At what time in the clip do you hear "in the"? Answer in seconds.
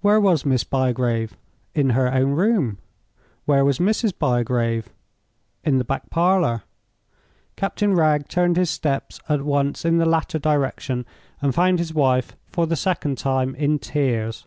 5.62-5.84, 9.84-10.06